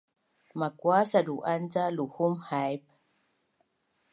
[0.59, 2.83] Makua sadu’an ca luhum haip?